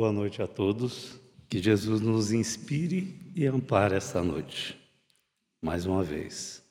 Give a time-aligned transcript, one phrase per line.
[0.00, 1.20] Boa noite a todos.
[1.46, 4.74] Que Jesus nos inspire e ampare esta noite,
[5.62, 6.64] mais uma vez.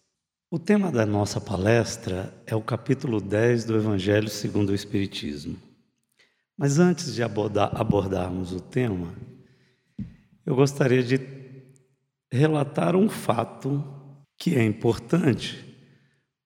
[0.49, 5.55] O tema da nossa palestra é o capítulo 10 do Evangelho segundo o Espiritismo.
[6.57, 9.13] Mas antes de abordar, abordarmos o tema,
[10.43, 11.19] eu gostaria de
[12.31, 13.85] relatar um fato
[14.39, 15.63] que é importante,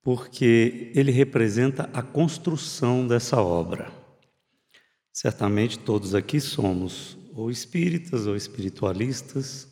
[0.02, 4.03] porque ele representa a construção dessa obra.
[5.14, 9.72] Certamente todos aqui somos ou espíritas ou espiritualistas,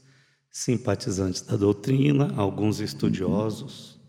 [0.52, 4.00] simpatizantes da doutrina, alguns estudiosos,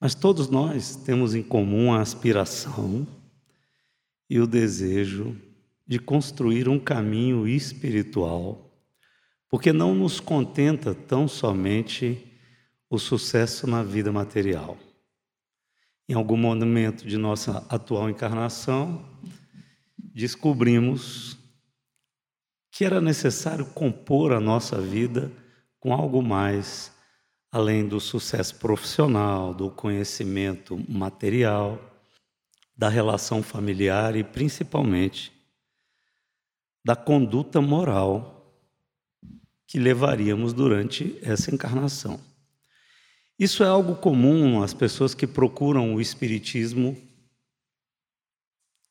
[0.00, 3.06] mas todos nós temos em comum a aspiração
[4.30, 5.36] e o desejo
[5.86, 8.72] de construir um caminho espiritual,
[9.50, 12.26] porque não nos contenta tão somente
[12.88, 14.78] o sucesso na vida material.
[16.08, 19.04] Em algum momento de nossa atual encarnação,
[20.18, 21.38] descobrimos
[22.72, 25.30] que era necessário compor a nossa vida
[25.78, 26.92] com algo mais
[27.52, 31.80] além do sucesso profissional, do conhecimento material,
[32.76, 35.32] da relação familiar e principalmente
[36.84, 38.60] da conduta moral
[39.68, 42.18] que levaríamos durante essa encarnação.
[43.38, 46.96] Isso é algo comum às pessoas que procuram o Espiritismo,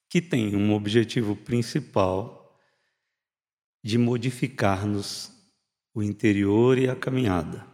[0.10, 2.58] que tem um objetivo principal
[3.84, 5.32] de modificar-nos
[5.94, 7.66] o interior e a caminhada.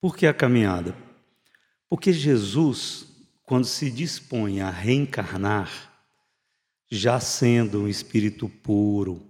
[0.00, 0.96] Por que a caminhada?
[1.88, 3.06] Porque Jesus,
[3.42, 5.92] quando se dispõe a reencarnar,
[6.90, 9.26] já sendo um espírito puro,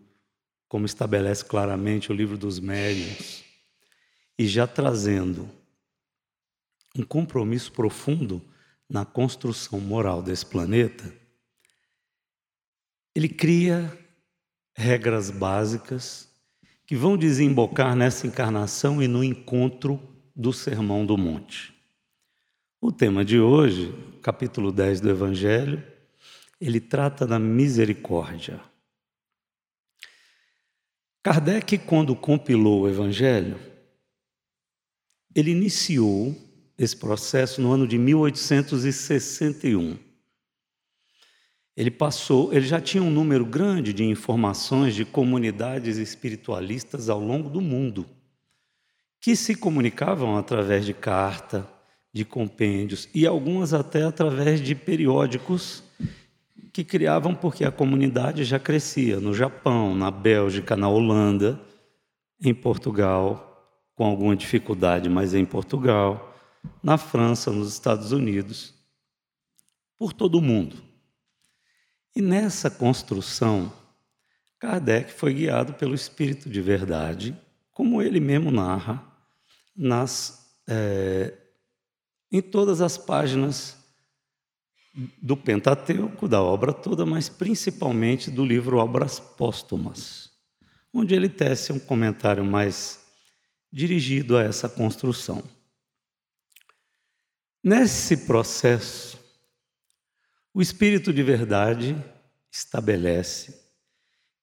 [0.69, 3.45] como estabelece claramente o livro dos médiuns,
[4.39, 5.49] e já trazendo
[6.97, 8.43] um compromisso profundo
[8.89, 11.24] na construção moral desse planeta,
[13.15, 13.97] ele cria
[14.77, 16.29] regras básicas
[16.87, 20.01] que vão desembocar nessa encarnação e no encontro
[20.35, 21.73] do Sermão do Monte.
[22.81, 25.83] O tema de hoje, capítulo 10 do Evangelho,
[26.61, 28.61] ele trata da misericórdia.
[31.23, 33.59] Kardec, quando compilou o Evangelho,
[35.35, 36.37] ele iniciou
[36.77, 39.99] esse processo no ano de 1861.
[41.77, 47.51] Ele passou, ele já tinha um número grande de informações de comunidades espiritualistas ao longo
[47.51, 48.07] do mundo,
[49.21, 51.69] que se comunicavam através de carta,
[52.13, 55.83] de compêndios e algumas até através de periódicos
[56.73, 61.61] que criavam porque a comunidade já crescia no Japão, na Bélgica, na Holanda,
[62.41, 66.37] em Portugal, com alguma dificuldade, mas em Portugal,
[66.83, 68.75] na França, nos Estados Unidos,
[69.99, 70.94] por todo o mundo.
[72.17, 73.73] E nessa construção,
[74.59, 77.37] Kardec foi guiado pelo Espírito de Verdade,
[77.73, 79.05] como ele mesmo narra
[79.77, 81.35] nas, é,
[82.31, 83.77] em todas as páginas
[85.21, 90.31] do Pentateuco, da obra toda, mas principalmente do livro Obras Póstumas,
[90.93, 93.01] onde ele tece um comentário mais
[93.73, 95.43] dirigido a essa construção.
[97.63, 99.19] Nesse processo,
[100.55, 101.97] o Espírito de Verdade
[102.49, 103.61] estabelece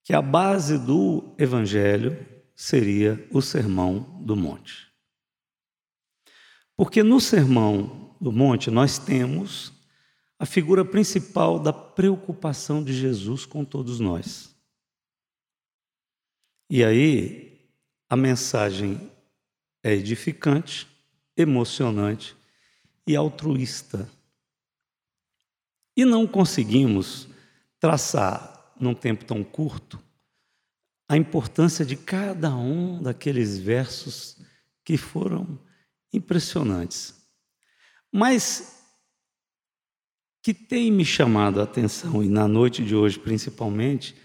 [0.04, 4.92] que a base do Evangelho seria o Sermão do Monte.
[6.76, 9.72] Porque no Sermão do Monte nós temos
[10.38, 14.54] a figura principal da preocupação de Jesus com todos nós.
[16.70, 17.70] E aí
[18.10, 19.10] a mensagem
[19.82, 20.88] é edificante,
[21.38, 22.36] emocionante
[23.08, 24.10] e altruísta
[26.02, 27.28] e não conseguimos
[27.80, 30.02] traçar, num tempo tão curto,
[31.08, 34.38] a importância de cada um daqueles versos
[34.84, 35.60] que foram
[36.12, 37.14] impressionantes.
[38.12, 38.82] Mas
[40.42, 44.16] que tem me chamado a atenção, e na noite de hoje principalmente,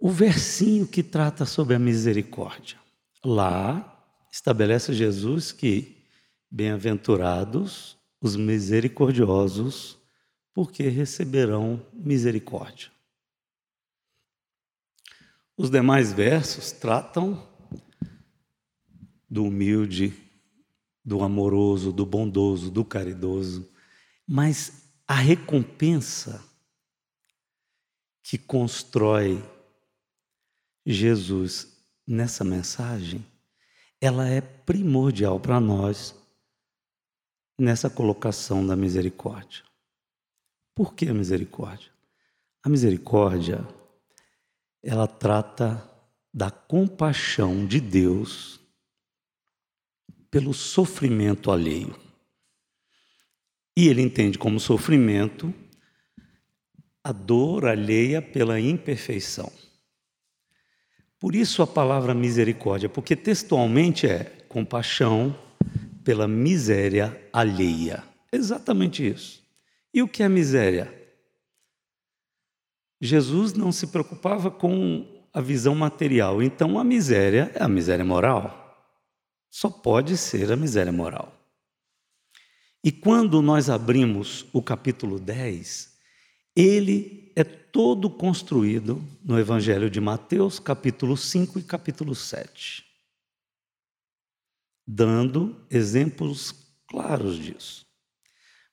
[0.00, 2.78] o versinho que trata sobre a misericórdia.
[3.24, 6.04] Lá estabelece Jesus que
[6.50, 9.99] bem-aventurados os misericordiosos,
[10.60, 12.92] porque receberão misericórdia.
[15.56, 17.48] Os demais versos tratam
[19.26, 20.12] do humilde,
[21.02, 23.72] do amoroso, do bondoso, do caridoso,
[24.26, 26.44] mas a recompensa
[28.22, 29.42] que constrói
[30.84, 31.74] Jesus
[32.06, 33.24] nessa mensagem,
[33.98, 36.14] ela é primordial para nós
[37.58, 39.69] nessa colocação da misericórdia.
[40.80, 41.90] Por que a misericórdia?
[42.62, 43.68] A misericórdia
[44.82, 45.86] ela trata
[46.32, 48.58] da compaixão de Deus
[50.30, 51.94] pelo sofrimento alheio.
[53.76, 55.52] E ele entende como sofrimento
[57.04, 59.52] a dor alheia pela imperfeição.
[61.18, 65.38] Por isso a palavra misericórdia, porque textualmente é compaixão
[66.02, 68.02] pela miséria alheia.
[68.32, 69.39] Exatamente isso.
[69.92, 70.96] E o que é miséria?
[73.00, 78.56] Jesus não se preocupava com a visão material, então a miséria é a miséria moral.
[79.50, 81.36] Só pode ser a miséria moral.
[82.84, 85.98] E quando nós abrimos o capítulo 10,
[86.54, 92.84] ele é todo construído no Evangelho de Mateus, capítulo 5 e capítulo 7,
[94.86, 96.54] dando exemplos
[96.86, 97.89] claros disso.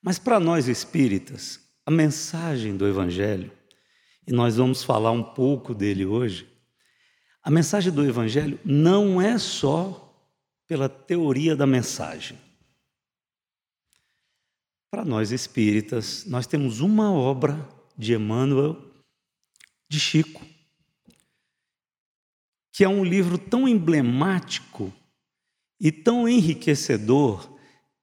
[0.02, 3.52] Mas para nós espíritas, a mensagem do Evangelho,
[4.26, 6.48] e nós vamos falar um pouco dele hoje,
[7.42, 10.04] a mensagem do Evangelho não é só
[10.68, 12.38] pela teoria da mensagem.
[14.92, 17.68] Para nós espíritas, nós temos uma obra
[17.98, 18.76] de Emmanuel
[19.90, 20.46] de Chico,
[22.74, 24.94] que é um livro tão emblemático
[25.80, 27.57] e tão enriquecedor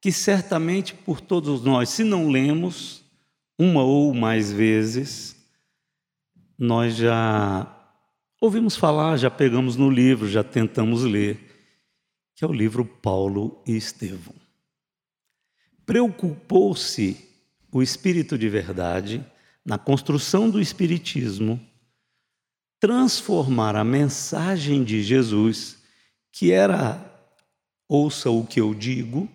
[0.04, 3.02] que certamente por todos nós, se não lemos
[3.58, 5.34] uma ou mais vezes,
[6.58, 7.66] nós já
[8.38, 11.40] ouvimos falar, já pegamos no livro, já tentamos ler
[12.36, 14.34] que é o livro Paulo e Estevão.
[15.86, 17.26] Preocupou-se
[17.72, 19.24] o Espírito de Verdade
[19.64, 21.58] na construção do Espiritismo
[22.78, 25.78] transformar a mensagem de Jesus,
[26.30, 27.10] que era
[27.88, 29.26] ouça o que eu digo,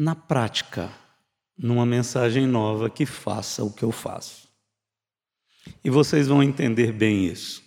[0.00, 0.90] na prática,
[1.58, 4.48] numa mensagem nova que faça o que eu faço.
[5.84, 7.62] E vocês vão entender bem isso.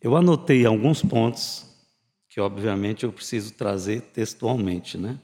[0.00, 1.66] Eu anotei alguns pontos
[2.26, 5.20] que obviamente eu preciso trazer textualmente, né?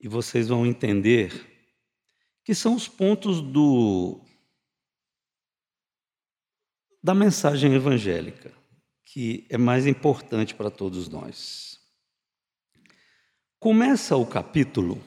[0.00, 1.50] E vocês vão entender
[2.42, 4.22] que são os pontos do
[7.02, 8.54] da mensagem evangélica,
[9.04, 11.73] que é mais importante para todos nós.
[13.64, 15.02] Começa o capítulo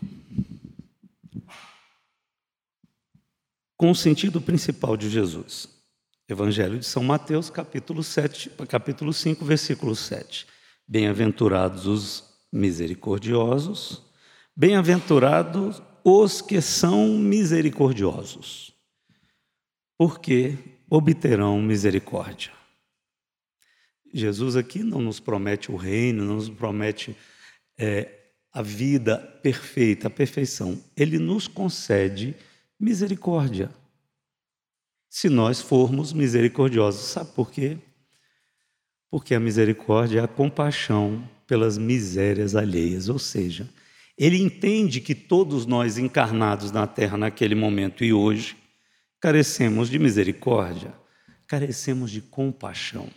[3.78, 5.70] com o sentido principal de Jesus.
[6.28, 10.48] Evangelho de São Mateus, capítulo 7, capítulo 5, versículo 7.
[10.88, 14.02] Bem-aventurados os misericordiosos,
[14.56, 18.74] bem-aventurados os que são misericordiosos,
[20.00, 20.58] porque
[20.90, 22.54] obterão misericórdia.
[24.12, 27.16] Jesus aqui não nos promete o reino, não nos promete
[27.78, 28.17] é,
[28.58, 30.82] a vida perfeita, a perfeição.
[30.96, 32.36] Ele nos concede
[32.80, 33.70] misericórdia.
[35.08, 37.78] Se nós formos misericordiosos, sabe por quê?
[39.12, 43.70] Porque a misericórdia é a compaixão pelas misérias alheias, ou seja,
[44.18, 48.58] ele entende que todos nós encarnados na terra naquele momento e hoje
[49.22, 50.96] carecemos de misericórdia,
[51.46, 53.08] carecemos de compaixão.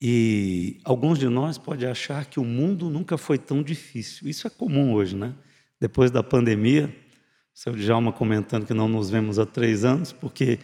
[0.00, 4.28] E alguns de nós podem achar que o mundo nunca foi tão difícil.
[4.28, 5.34] Isso é comum hoje, né?
[5.80, 6.94] Depois da pandemia,
[7.54, 10.58] o seu Djalma comentando que não nos vemos há três anos, porque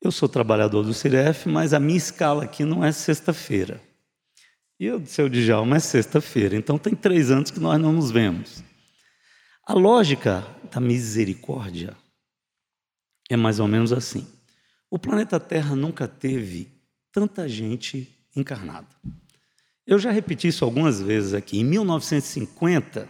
[0.00, 3.80] eu sou trabalhador do Ciref, mas a minha escala aqui não é sexta-feira.
[4.78, 6.56] E o seu Djalma é sexta-feira.
[6.56, 8.62] Então tem três anos que nós não nos vemos.
[9.64, 11.96] A lógica da misericórdia
[13.30, 14.26] é mais ou menos assim.
[14.90, 16.68] O planeta Terra nunca teve
[17.12, 18.88] tanta gente encarnada.
[19.86, 21.58] Eu já repeti isso algumas vezes aqui.
[21.58, 23.08] Em 1950,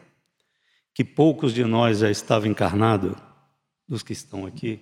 [0.94, 3.14] que poucos de nós já estavam encarnados,
[3.86, 4.80] dos que estão aqui,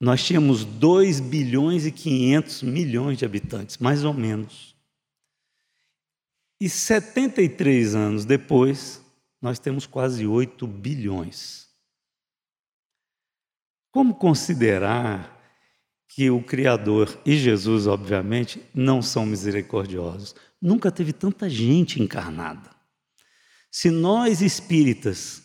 [0.00, 4.76] nós tínhamos 2 bilhões e 500 milhões de habitantes, mais ou menos.
[6.60, 9.00] E 73 anos depois,
[9.40, 11.68] nós temos quase 8 bilhões.
[13.90, 15.31] Como considerar
[16.14, 20.34] que o Criador e Jesus, obviamente, não são misericordiosos?
[20.60, 22.70] Nunca teve tanta gente encarnada.
[23.70, 25.42] Se nós espíritas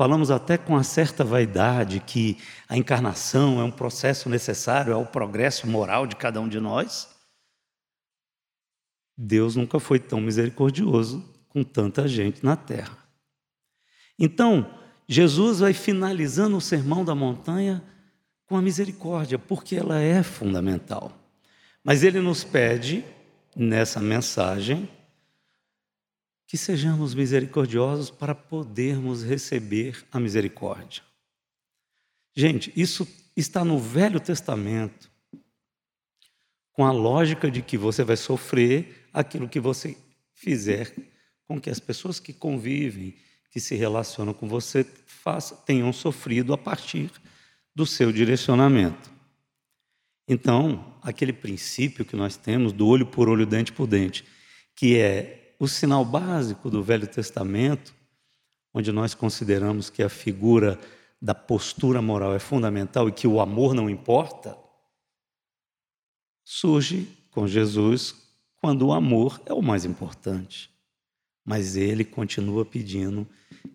[0.00, 5.66] Falamos até com uma certa vaidade que a encarnação é um processo necessário ao progresso
[5.66, 7.06] moral de cada um de nós.
[9.14, 12.96] Deus nunca foi tão misericordioso com tanta gente na terra.
[14.18, 14.74] Então,
[15.06, 17.84] Jesus vai finalizando o sermão da montanha
[18.50, 21.16] com a misericórdia, porque ela é fundamental.
[21.84, 23.04] Mas ele nos pede,
[23.54, 24.90] nessa mensagem,
[26.48, 31.00] que sejamos misericordiosos para podermos receber a misericórdia.
[32.34, 35.08] Gente, isso está no Velho Testamento,
[36.72, 39.96] com a lógica de que você vai sofrer aquilo que você
[40.34, 40.92] fizer
[41.46, 43.14] com que as pessoas que convivem,
[43.52, 47.12] que se relacionam com você, façam, tenham sofrido a partir
[47.80, 49.10] do seu direcionamento.
[50.28, 54.22] Então, aquele princípio que nós temos do olho por olho, dente por dente,
[54.76, 57.94] que é o sinal básico do Velho Testamento,
[58.74, 60.78] onde nós consideramos que a figura
[61.22, 64.58] da postura moral é fundamental e que o amor não importa,
[66.44, 68.14] surge com Jesus
[68.60, 70.70] quando o amor é o mais importante.
[71.42, 73.26] Mas ele continua pedindo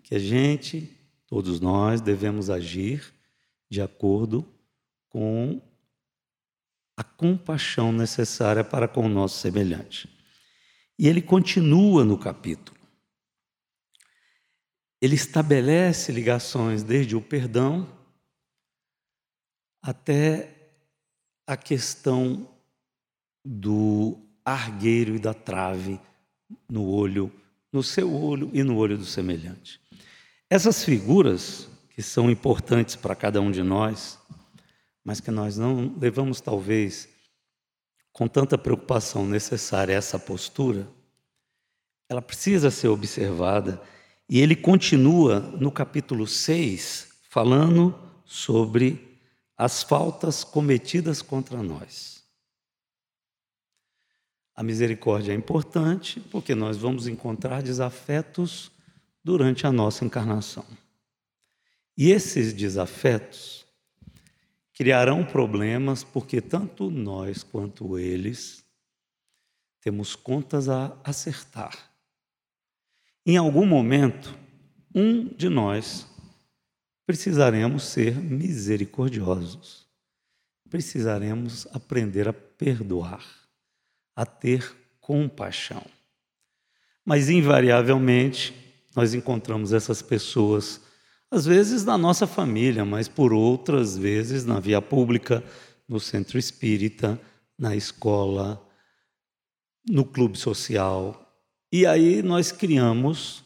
[0.03, 0.95] que a gente,
[1.25, 3.14] todos nós, devemos agir
[3.69, 4.47] de acordo
[5.09, 5.61] com
[6.97, 10.09] a compaixão necessária para com o nosso semelhante.
[10.97, 12.77] E ele continua no capítulo.
[15.01, 17.87] Ele estabelece ligações desde o perdão
[19.81, 20.55] até
[21.45, 22.49] a questão
[23.43, 25.99] do argueiro e da trave
[26.67, 27.31] no olho,
[27.71, 29.79] no seu olho e no olho do semelhante.
[30.49, 34.19] Essas figuras que são importantes para cada um de nós,
[35.01, 37.07] mas que nós não levamos talvez
[38.11, 40.85] com tanta preocupação necessária essa postura,
[42.09, 43.81] ela precisa ser observada
[44.27, 49.17] e ele continua no capítulo 6 falando sobre
[49.57, 52.25] as faltas cometidas contra nós.
[54.53, 58.69] A misericórdia é importante porque nós vamos encontrar desafetos
[59.23, 60.65] durante a nossa encarnação.
[61.97, 63.65] E esses desafetos
[64.73, 68.63] criarão problemas porque tanto nós quanto eles
[69.81, 71.91] temos contas a acertar.
[73.25, 74.37] Em algum momento,
[74.93, 76.07] um de nós
[77.05, 79.85] precisaremos ser misericordiosos.
[80.69, 83.23] Precisaremos aprender a perdoar,
[84.15, 85.85] a ter compaixão.
[87.05, 88.53] Mas, invariavelmente,
[88.95, 90.81] nós encontramos essas pessoas,
[91.35, 95.43] às vezes na nossa família, mas por outras vezes na via pública,
[95.87, 97.19] no centro espírita,
[97.59, 98.65] na escola,
[99.87, 101.21] no clube social,
[101.71, 103.43] e aí nós criamos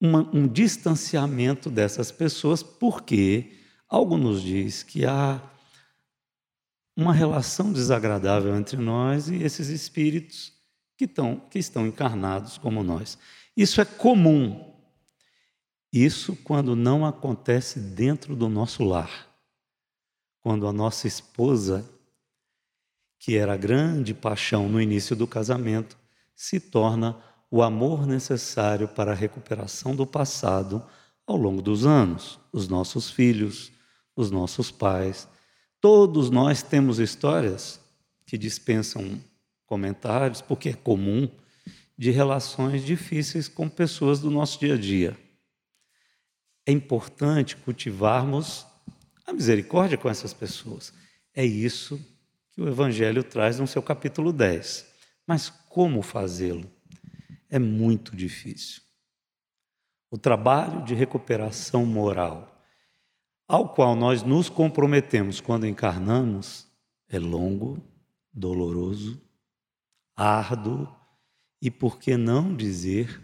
[0.00, 3.52] uma, um distanciamento dessas pessoas, porque
[3.88, 5.40] algo nos diz que há
[6.96, 10.52] uma relação desagradável entre nós e esses espíritos
[10.96, 13.16] que, estão, que estão encarnados como nós.
[13.56, 14.67] Isso é comum.
[15.92, 19.26] Isso quando não acontece dentro do nosso lar.
[20.40, 21.88] Quando a nossa esposa,
[23.18, 25.96] que era a grande paixão no início do casamento,
[26.34, 27.16] se torna
[27.50, 30.84] o amor necessário para a recuperação do passado
[31.26, 32.38] ao longo dos anos.
[32.52, 33.72] Os nossos filhos,
[34.14, 35.26] os nossos pais,
[35.80, 37.80] todos nós temos histórias
[38.26, 39.18] que dispensam
[39.66, 41.28] comentários, porque é comum,
[41.96, 45.27] de relações difíceis com pessoas do nosso dia a dia.
[46.68, 48.66] É importante cultivarmos
[49.26, 50.92] a misericórdia com essas pessoas.
[51.34, 51.98] É isso
[52.50, 54.86] que o Evangelho traz no seu capítulo 10.
[55.26, 56.70] Mas como fazê-lo?
[57.48, 58.82] É muito difícil.
[60.10, 62.62] O trabalho de recuperação moral,
[63.46, 66.66] ao qual nós nos comprometemos quando encarnamos,
[67.08, 67.82] é longo,
[68.30, 69.18] doloroso,
[70.14, 70.86] árduo
[71.62, 73.22] e, por que não dizer,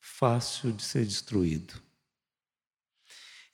[0.00, 1.86] fácil de ser destruído.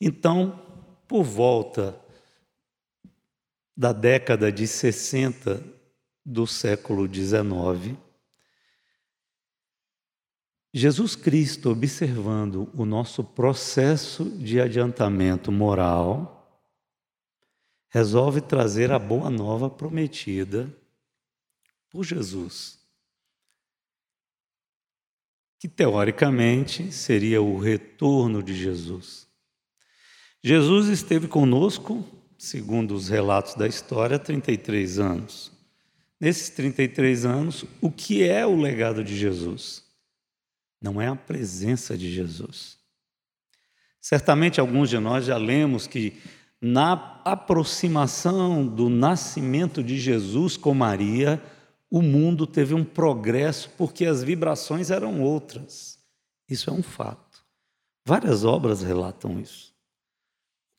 [0.06, 0.62] Então,
[1.08, 1.98] por volta
[3.74, 5.64] da década de 60
[6.22, 7.96] do século XIX,
[10.74, 16.54] Jesus Cristo, observando o nosso processo de adiantamento moral,
[17.88, 20.70] resolve trazer a boa nova prometida
[21.88, 22.78] por Jesus,
[25.58, 29.23] que teoricamente seria o retorno de Jesus.
[30.46, 32.04] Jesus esteve conosco,
[32.36, 35.50] segundo os relatos da história, 33 anos.
[36.20, 39.82] Nesses 33 anos, o que é o legado de Jesus?
[40.82, 42.76] Não é a presença de Jesus.
[44.02, 46.20] Certamente alguns de nós já lemos que
[46.60, 51.42] na aproximação do nascimento de Jesus com Maria,
[51.90, 55.98] o mundo teve um progresso porque as vibrações eram outras.
[56.46, 57.42] Isso é um fato.
[58.04, 59.73] Várias obras relatam isso.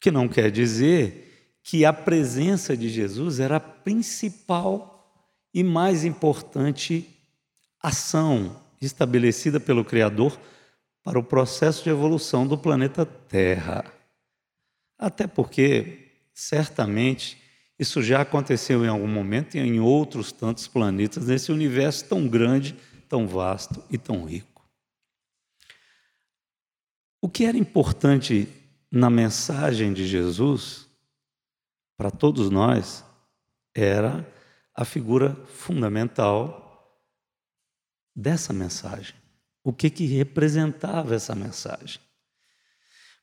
[0.06, 7.10] Que não quer dizer que a presença de Jesus era a principal e mais importante,
[7.82, 10.40] ação estabelecida pelo Criador
[11.04, 13.84] para o processo de evolução do planeta Terra.
[14.96, 17.42] Até porque, certamente,
[17.80, 22.76] isso já aconteceu em algum momento e em outros tantos planetas, nesse universo tão grande,
[23.10, 24.70] tão vasto e tão rico.
[27.20, 28.48] O que era importante
[28.96, 30.90] na mensagem de Jesus,
[31.98, 33.04] para todos nós,
[33.76, 34.26] era
[34.74, 36.98] a figura fundamental
[38.16, 39.14] dessa mensagem.
[39.62, 42.00] O que, que representava essa mensagem?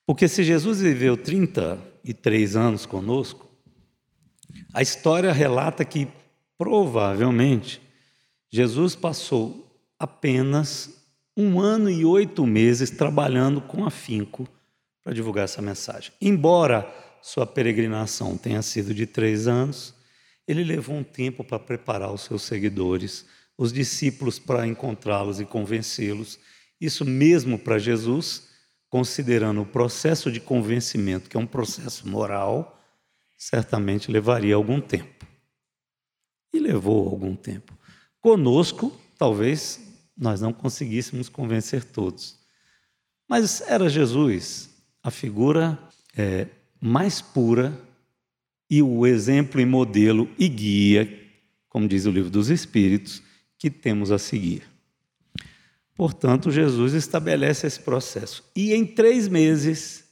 [0.05, 3.51] Porque se Jesus viveu 33 anos conosco,
[4.75, 6.07] a história relata que
[6.59, 7.81] provavelmente
[8.51, 11.03] Jesus passou apenas
[11.35, 14.47] um ano e oito meses trabalhando com afinco
[15.03, 16.13] para divulgar essa mensagem.
[16.21, 16.87] Embora
[17.21, 19.95] sua peregrinação tenha sido de três anos,
[20.47, 23.25] ele levou um tempo para preparar os seus seguidores,
[23.57, 26.39] os discípulos para encontrá-los e convencê-los.
[26.81, 28.49] Isso mesmo para Jesus,
[28.89, 32.81] considerando o processo de convencimento, que é um processo moral,
[33.39, 35.27] certamente levaria algum tempo.
[36.53, 37.77] E levou algum tempo.
[38.21, 39.81] Conosco, talvez
[40.17, 42.39] nós não conseguíssemos convencer todos.
[43.29, 44.72] Mas era Jesus
[45.03, 45.79] a figura
[46.17, 46.47] é,
[46.81, 47.79] mais pura
[48.71, 51.21] e o exemplo e modelo e guia,
[51.69, 53.23] como diz o livro dos Espíritos,
[53.59, 54.63] que temos a seguir.
[55.95, 58.43] Portanto, Jesus estabelece esse processo.
[58.57, 60.05] E em três meses,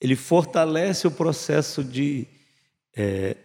[0.00, 2.26] ele fortalece o processo de
[2.94, 3.36] é,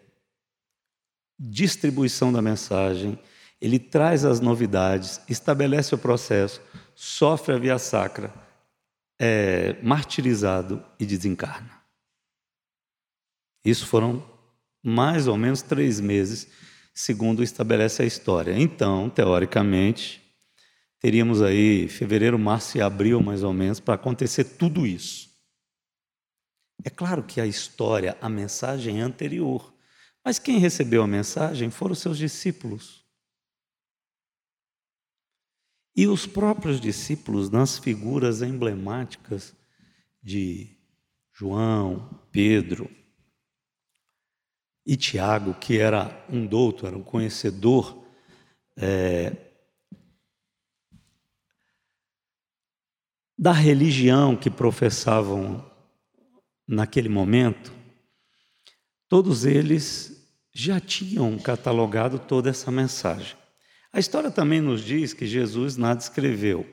[1.40, 3.18] distribuição da mensagem,
[3.62, 6.62] ele traz as novidades, estabelece o processo,
[6.96, 8.34] sofre a via sacra,
[9.20, 11.80] é martirizado e desencarna.
[13.64, 14.26] Isso foram
[14.82, 16.48] mais ou menos três meses,
[16.94, 18.58] segundo estabelece a história.
[18.58, 20.22] Então, teoricamente,
[21.00, 25.30] teríamos aí fevereiro, março e abril, mais ou menos, para acontecer tudo isso.
[26.84, 29.74] É claro que a história, a mensagem é anterior,
[30.24, 32.99] mas quem recebeu a mensagem foram os seus discípulos.
[36.00, 39.54] E os próprios discípulos, nas figuras emblemáticas
[40.24, 40.78] de
[41.34, 42.90] João, Pedro
[44.86, 48.02] e Tiago, que era um douto, era um conhecedor
[48.78, 49.36] é,
[53.38, 55.70] da religião que professavam
[56.66, 57.74] naquele momento,
[59.10, 63.39] todos eles já tinham catalogado toda essa mensagem.
[63.92, 66.66] A história também nos diz que Jesus nada escreveu.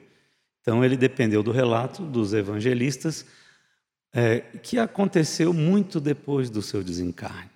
[0.61, 3.25] Então, ele dependeu do relato dos evangelistas,
[4.13, 7.51] é, que aconteceu muito depois do seu desencarne.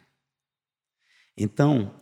[1.36, 1.94] Então,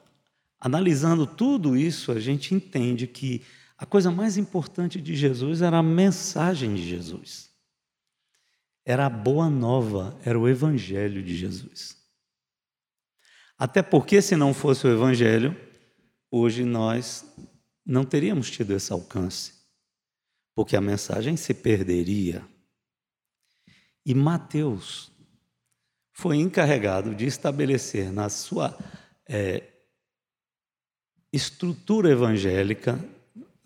[0.60, 3.42] analisando tudo isso, a gente entende que
[3.76, 7.48] a coisa mais importante de Jesus era a mensagem de Jesus.
[8.84, 11.96] Era a boa nova, era o evangelho de Jesus.
[13.56, 15.56] Até porque, se não fosse o evangelho,
[16.30, 17.24] hoje nós
[17.88, 19.54] não teríamos tido esse alcance,
[20.54, 22.46] porque a mensagem se perderia.
[24.04, 25.10] E Mateus
[26.12, 28.78] foi encarregado de estabelecer na sua
[29.26, 29.62] é,
[31.32, 33.02] estrutura evangélica,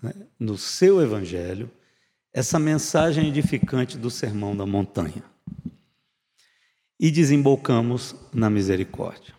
[0.01, 1.69] né, no seu evangelho,
[2.33, 5.25] essa mensagem edificante do Sermão da Montanha.
[6.99, 9.35] E desembocamos na misericórdia.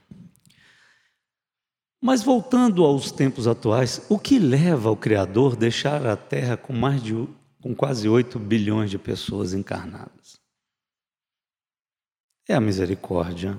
[2.04, 6.74] Mas voltando aos tempos atuais, o que leva o Criador a deixar a Terra com
[6.74, 7.14] mais de
[7.62, 10.38] com quase 8 bilhões de pessoas encarnadas?
[12.46, 13.58] É a misericórdia,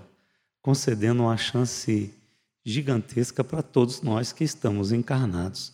[0.60, 2.12] concedendo uma chance
[2.62, 5.72] gigantesca para todos nós que estamos encarnados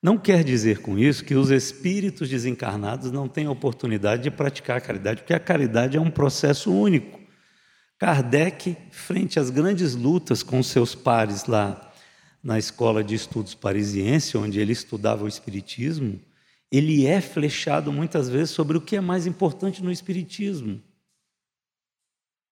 [0.00, 4.80] não quer dizer com isso que os espíritos desencarnados não têm oportunidade de praticar a
[4.80, 7.18] caridade, porque a caridade é um processo único.
[7.98, 11.87] Kardec, frente às grandes lutas com seus pares lá
[12.42, 16.20] na escola de estudos parisiense, onde ele estudava o espiritismo,
[16.70, 20.82] ele é flechado muitas vezes sobre o que é mais importante no espiritismo.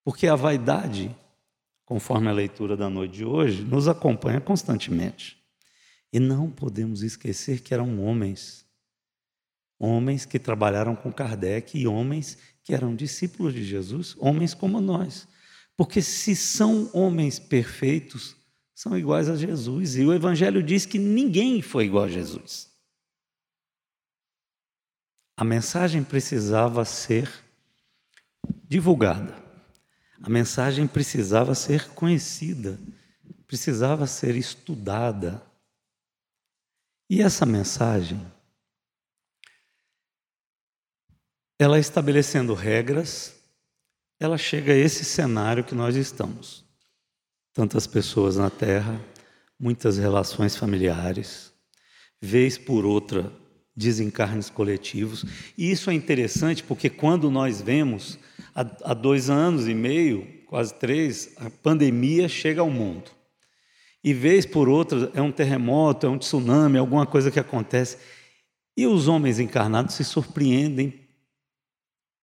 [0.04, 1.14] Porque a vaidade,
[1.84, 5.36] conforme a leitura da noite de hoje, nos acompanha constantemente.
[6.12, 8.64] E não podemos esquecer que eram homens,
[9.78, 15.28] homens que trabalharam com Kardec e homens que eram discípulos de Jesus, homens como nós.
[15.76, 18.35] Porque se são homens perfeitos,
[18.76, 19.96] são iguais a Jesus.
[19.96, 22.70] E o Evangelho diz que ninguém foi igual a Jesus.
[25.34, 27.32] A mensagem precisava ser
[28.68, 29.34] divulgada,
[30.22, 32.78] a mensagem precisava ser conhecida,
[33.46, 35.42] precisava ser estudada.
[37.08, 38.20] E essa mensagem,
[41.58, 43.34] ela estabelecendo regras,
[44.20, 46.65] ela chega a esse cenário que nós estamos.
[47.56, 49.00] Tantas pessoas na Terra,
[49.58, 51.50] muitas relações familiares,
[52.20, 53.32] vez por outra
[53.74, 55.24] desencarnes coletivos.
[55.56, 58.18] E isso é interessante porque quando nós vemos,
[58.54, 63.10] há, dois anos e meio, quase três, a pandemia chega ao mundo.
[64.04, 67.96] E vez por outra é um terremoto, é um tsunami, alguma coisa que acontece.
[68.76, 71.08] E os homens encarnados se surpreendem,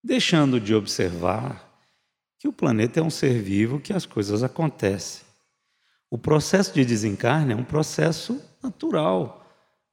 [0.00, 1.76] deixando de observar
[2.38, 5.23] que o planeta é um ser vivo, que as coisas acontecem.
[6.14, 9.44] O processo de desencarne é um processo natural.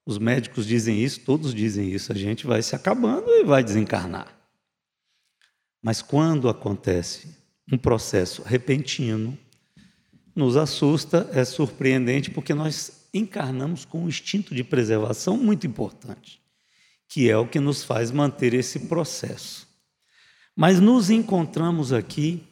[0.05, 2.11] Os médicos dizem isso, todos dizem isso.
[2.11, 4.31] A gente vai se acabando e vai desencarnar.
[5.81, 7.27] Mas quando acontece
[7.71, 9.35] um processo repentino,
[10.35, 16.39] nos assusta, é surpreendente, porque nós encarnamos com um instinto de preservação muito importante,
[17.09, 19.67] que é o que nos faz manter esse processo.
[20.55, 22.43] Mas nos encontramos aqui,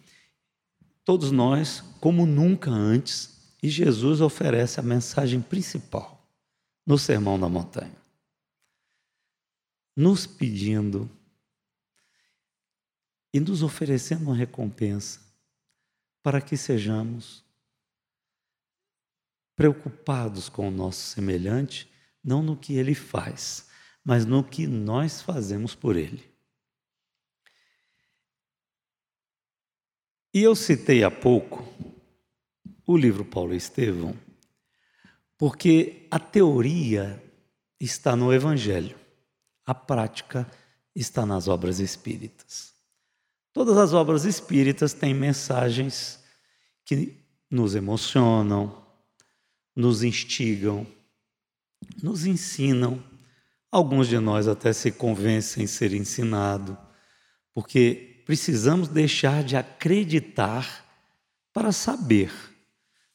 [1.06, 6.20] todos nós, como nunca antes, e Jesus oferece a mensagem principal
[6.86, 7.96] no Sermão da Montanha,
[9.96, 11.10] nos pedindo
[13.34, 15.20] e nos oferecendo uma recompensa
[16.24, 17.44] para que sejamos
[19.56, 21.92] preocupados com o nosso semelhante,
[22.24, 23.68] não no que ele faz,
[24.04, 26.24] mas no que nós fazemos por ele.
[30.34, 31.64] E eu citei há pouco
[32.92, 34.18] o livro Paulo Estevão,
[35.38, 37.24] porque a teoria
[37.80, 38.98] está no Evangelho,
[39.64, 40.50] a prática
[40.96, 42.74] está nas obras espíritas.
[43.54, 46.20] Todas as obras espíritas têm mensagens
[46.84, 47.16] que
[47.48, 48.84] nos emocionam,
[49.76, 50.88] nos instigam,
[52.02, 53.04] nos ensinam.
[53.72, 56.76] Alguns de nós até se convencem ser ensinado,
[57.54, 60.84] porque precisamos deixar de acreditar
[61.54, 62.49] para saber.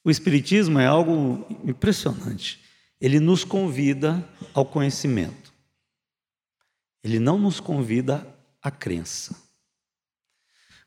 [0.04, 2.62] O Espiritismo é algo impressionante.
[3.00, 5.52] Ele nos convida ao conhecimento.
[7.02, 8.26] Ele não nos convida
[8.62, 9.34] à crença.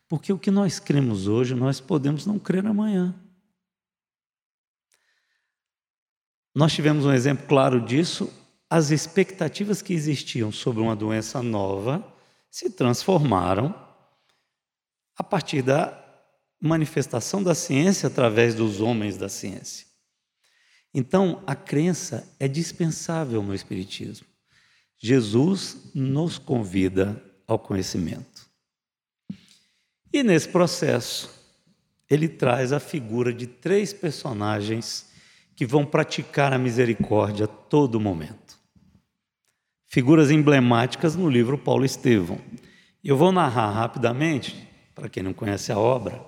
[0.08, 3.14] Porque o que nós cremos hoje, nós podemos não crer amanhã.
[6.56, 8.32] Nós tivemos um exemplo claro disso.
[8.70, 12.16] As expectativas que existiam sobre uma doença nova
[12.50, 13.76] se transformaram
[15.16, 16.07] a partir da
[16.60, 19.86] manifestação da ciência através dos homens da ciência.
[20.94, 24.26] Então, a crença é dispensável no Espiritismo.
[24.98, 28.48] Jesus nos convida ao conhecimento.
[30.12, 31.30] E nesse processo,
[32.10, 35.12] ele traz a figura de três personagens
[35.56, 38.58] que vão praticar a misericórdia a todo momento.
[39.88, 42.40] Figuras emblemáticas no livro Paulo Estevão.
[43.04, 46.24] Eu vou narrar rapidamente, para quem não conhece a obra,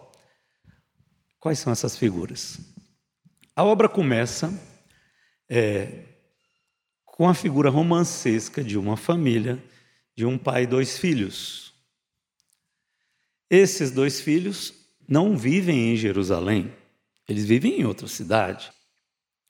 [1.40, 2.60] Quais são essas figuras?
[3.56, 4.54] A obra começa
[5.50, 6.04] é,
[7.06, 9.62] com a figura romancesca de uma família,
[10.16, 11.74] de um pai e dois filhos.
[13.50, 14.74] Esses dois filhos
[15.08, 16.74] não vivem em Jerusalém,
[17.28, 18.72] eles vivem em outra cidade,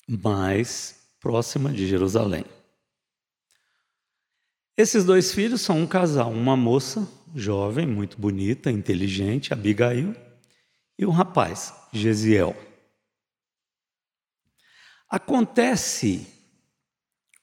[0.07, 2.45] mais próxima de Jerusalém.
[4.77, 10.15] Esses dois filhos são um casal, uma moça jovem, muito bonita, inteligente, Abigail,
[10.97, 12.55] e um rapaz, Gesiel.
[15.09, 16.27] Acontece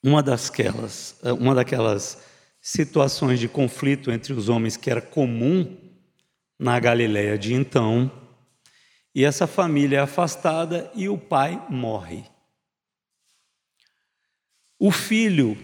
[0.02, 2.24] uma daquelas, uma daquelas
[2.60, 5.76] situações de conflito entre os homens que era comum
[6.58, 8.10] na Galiléia de então,
[9.14, 12.24] e essa família é afastada e o pai morre.
[14.78, 15.56] O filho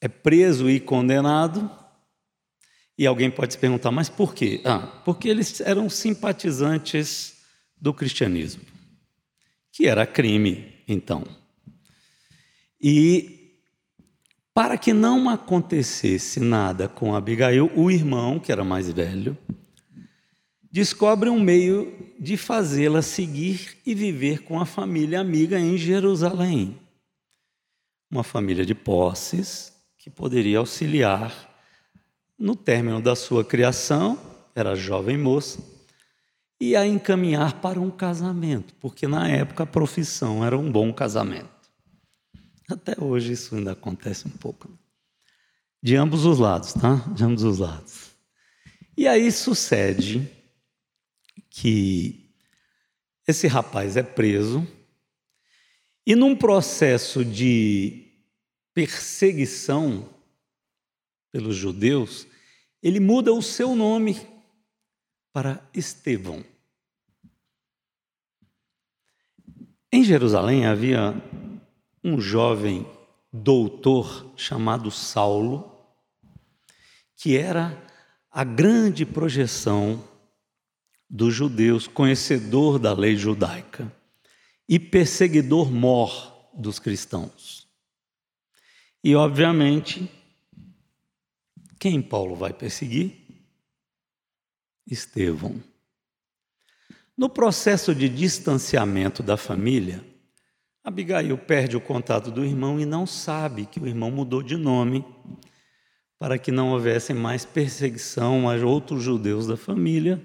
[0.00, 1.70] é preso e condenado,
[2.96, 4.60] e alguém pode se perguntar, mas por quê?
[4.64, 7.39] Ah, porque eles eram simpatizantes
[7.80, 8.62] do cristianismo,
[9.72, 11.24] que era crime, então.
[12.80, 13.40] E
[14.52, 19.36] para que não acontecesse nada com Abigail, o irmão, que era mais velho,
[20.70, 26.78] descobre um meio de fazê-la seguir e viver com a família amiga em Jerusalém.
[28.10, 31.48] Uma família de posses que poderia auxiliar
[32.38, 34.18] no término da sua criação,
[34.54, 35.62] era jovem moça,
[36.60, 41.48] e a encaminhar para um casamento, porque na época a profissão era um bom casamento.
[42.70, 44.68] Até hoje isso ainda acontece um pouco.
[44.68, 44.76] Né?
[45.82, 46.96] De ambos os lados, tá?
[47.14, 48.10] De ambos os lados.
[48.96, 50.30] E aí sucede
[51.48, 52.30] que
[53.26, 54.66] esse rapaz é preso
[56.06, 58.06] e num processo de
[58.74, 60.08] perseguição
[61.32, 62.26] pelos judeus,
[62.82, 64.20] ele muda o seu nome
[65.32, 66.44] para Estevão.
[69.92, 71.14] Em Jerusalém havia
[72.02, 72.86] um jovem
[73.32, 75.70] doutor chamado Saulo,
[77.16, 77.86] que era
[78.30, 80.02] a grande projeção
[81.08, 83.92] dos judeus, conhecedor da lei judaica
[84.68, 87.68] e perseguidor mor dos cristãos.
[89.02, 90.08] E, obviamente,
[91.78, 93.19] quem Paulo vai perseguir?
[94.90, 95.62] Estevão.
[97.16, 100.04] No processo de distanciamento da família,
[100.82, 105.04] Abigail perde o contato do irmão e não sabe que o irmão mudou de nome
[106.18, 110.22] para que não houvesse mais perseguição a outros judeus da família.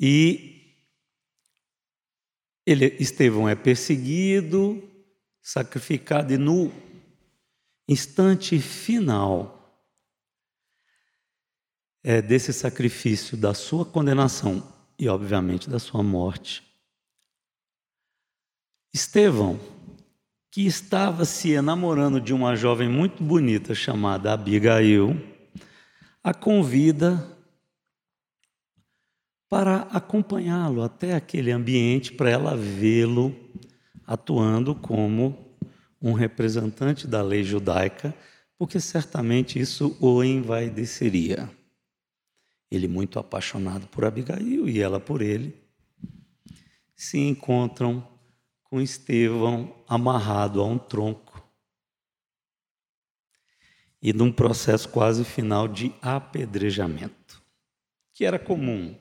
[0.00, 0.76] E
[2.64, 4.82] ele, Estevão é perseguido,
[5.40, 6.70] sacrificado, e no
[7.88, 9.57] instante final
[12.08, 14.66] é, desse sacrifício, da sua condenação
[14.98, 16.62] e, obviamente, da sua morte,
[18.94, 19.60] Estevão
[20.50, 25.20] que estava se enamorando de uma jovem muito bonita chamada Abigail,
[26.24, 27.22] a convida
[29.46, 33.36] para acompanhá-lo até aquele ambiente para ela vê-lo
[34.06, 35.54] atuando como
[36.00, 38.14] um representante da lei judaica,
[38.56, 41.57] porque certamente isso o envaideceria.
[42.70, 45.56] Ele, muito apaixonado por Abigail e ela por ele,
[46.94, 48.06] se encontram
[48.64, 51.42] com Estevão amarrado a um tronco.
[54.02, 57.42] E num processo quase final de apedrejamento,
[58.12, 58.94] que era comum.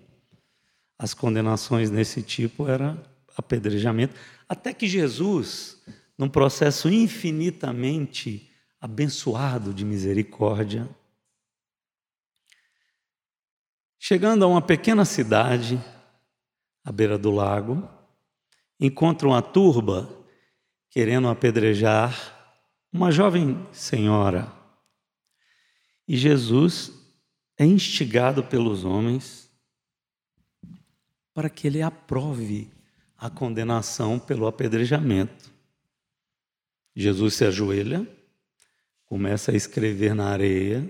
[0.98, 2.98] As condenações nesse tipo era
[3.36, 4.16] apedrejamento,
[4.50, 5.84] até que Jesus,
[6.18, 8.50] num processo infinitamente
[8.80, 10.90] abençoado de misericórdia,
[14.00, 15.82] chegando a uma pequena cidade
[16.84, 17.88] à beira do lago,
[18.80, 20.10] encontram a turba
[20.90, 22.16] querendo apedrejar
[22.92, 24.52] uma jovem senhora.
[26.08, 26.92] E Jesus
[27.58, 29.52] é instigado pelos homens
[31.34, 32.72] para que ele aprove
[33.18, 35.52] a condenação pelo apedrejamento.
[36.96, 38.08] Jesus se ajoelha,
[39.06, 40.90] começa a escrever na areia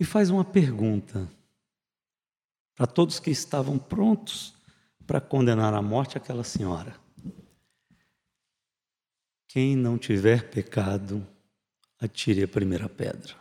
[0.00, 1.30] e faz uma pergunta
[2.74, 4.54] para todos que estavam prontos
[5.06, 6.98] para condenar à morte aquela senhora.
[9.46, 11.26] Quem não tiver pecado,
[12.00, 13.34] atire a primeira pedra.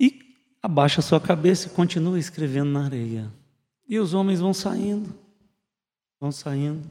[0.00, 3.32] E abaixa sua cabeça e continua escrevendo na areia.
[3.86, 5.16] E os homens vão saindo,
[6.18, 6.90] vão saindo.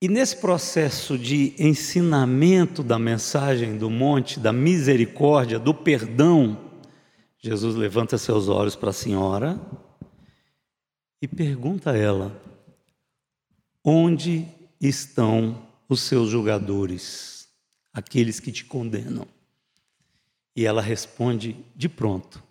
[0.00, 6.82] E nesse processo de ensinamento da mensagem do monte, da misericórdia, do perdão,
[7.38, 9.58] Jesus levanta seus olhos para a senhora
[11.20, 12.42] e pergunta a ela:
[13.82, 14.46] Onde
[14.78, 17.48] estão os seus julgadores,
[17.90, 19.26] aqueles que te condenam?
[20.54, 22.42] E ela responde de pronto: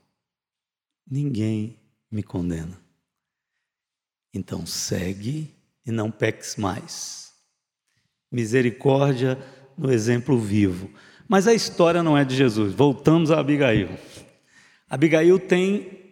[1.06, 1.80] Ninguém
[2.10, 2.80] me condena.
[4.34, 5.54] Então segue
[5.86, 7.25] e não peques mais.
[8.32, 9.38] Misericórdia
[9.78, 10.90] no exemplo vivo.
[11.28, 12.74] Mas a história não é de Jesus.
[12.74, 13.90] Voltamos a Abigail.
[14.90, 16.06] Abigail tem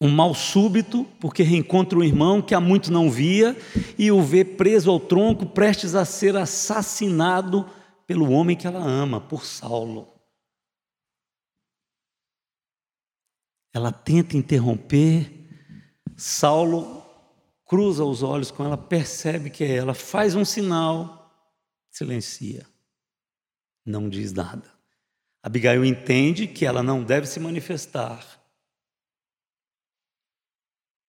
[0.00, 3.56] um mal súbito, porque reencontra um irmão que há muito não via
[3.98, 7.68] e o vê preso ao tronco, prestes a ser assassinado
[8.06, 10.08] pelo homem que ela ama, por Saulo.
[13.72, 15.30] Ela tenta interromper,
[16.16, 17.03] Saulo
[17.64, 21.30] cruza os olhos com ela, percebe que é ela, faz um sinal,
[21.90, 22.66] silencia,
[23.84, 24.74] não diz nada.
[25.42, 28.24] Abigail entende que ela não deve se manifestar.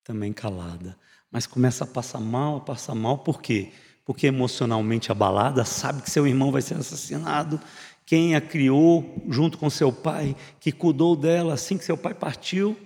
[0.04, 0.98] Também calada.
[1.32, 3.72] Mas começa a passar mal, a passar mal, por quê?
[4.04, 7.60] Porque emocionalmente abalada, sabe que seu irmão vai ser assassinado.
[8.06, 12.78] Quem a criou junto com seu pai, que cuidou dela assim que seu pai partiu.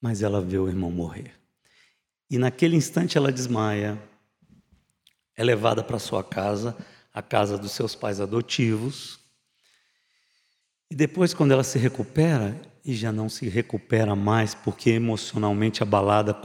[0.00, 1.32] Mas ela vê o irmão morrer.
[2.30, 4.00] E naquele instante ela desmaia,
[5.36, 6.76] é levada para sua casa
[7.12, 9.18] a casa dos seus pais adotivos.
[10.90, 16.38] E depois, quando ela se recupera, e já não se recupera mais porque emocionalmente abalada,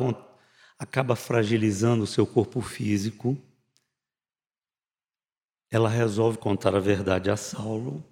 [0.79, 3.37] acaba fragilizando o seu corpo físico,
[5.69, 8.03] ela resolve contar a verdade a Saulo.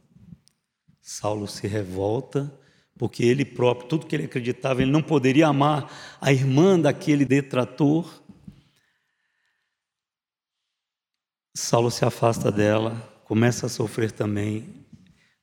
[1.01, 2.53] Saulo se revolta,
[2.99, 8.21] porque ele próprio, tudo que ele acreditava, ele não poderia amar a irmã daquele detrator.
[11.55, 12.91] Saulo se afasta dela,
[13.23, 14.85] começa a sofrer também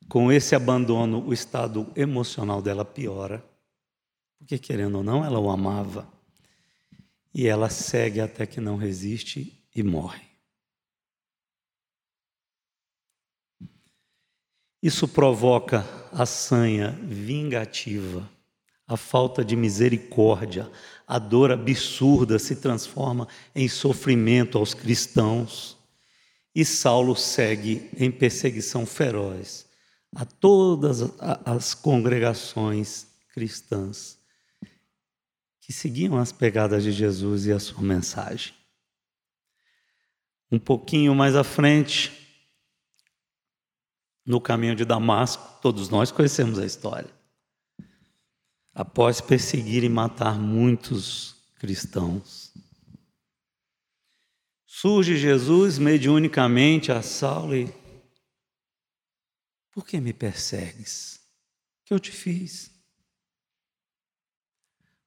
[0.09, 3.45] Com esse abandono, o estado emocional dela piora,
[4.39, 6.07] porque querendo ou não, ela o amava.
[7.35, 10.27] E ela segue até que não resiste e morre.
[14.81, 15.83] Isso provoca
[16.17, 18.27] a sanha vingativa,
[18.89, 20.71] a falta de misericórdia,
[21.07, 25.77] a dor absurda se transforma em sofrimento aos cristãos.
[26.55, 29.67] E Saulo segue em perseguição feroz
[30.15, 31.03] a todas
[31.45, 34.19] as congregações cristãs
[35.61, 38.55] que seguiam as pegadas de Jesus e a sua mensagem.
[40.51, 42.26] Um pouquinho mais à frente,
[44.27, 47.09] no caminho de Damasco, todos nós conhecemos a história.
[48.75, 52.53] Após perseguir e matar muitos cristãos,
[54.67, 57.73] surge Jesus mediunicamente a Saulo e
[59.71, 61.21] por que me persegues?
[61.83, 62.71] O que eu te fiz?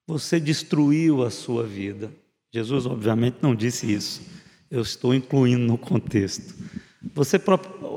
[0.08, 2.12] Você destruiu a sua vida.
[2.51, 4.21] Jesus, obviamente, não disse isso.
[4.69, 6.55] Eu estou incluindo no contexto.
[7.13, 7.41] Você,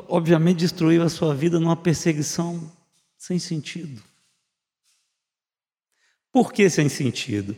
[0.08, 2.70] obviamente, destruiu a sua vida numa perseguição
[3.18, 4.02] sem sentido.
[6.30, 7.54] Por que sem sentido?